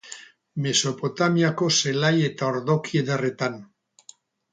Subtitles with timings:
[0.65, 3.61] Mesopotamiako zelai eta ordoki ederretan.